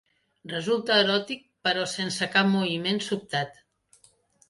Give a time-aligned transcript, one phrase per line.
[0.53, 3.65] Resulta eròtic, però sense cap moviment sobtat.